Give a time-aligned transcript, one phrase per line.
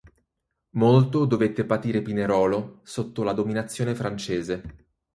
[0.77, 4.87] Molto dovette patire Pinerolo sotto la dominazione francese.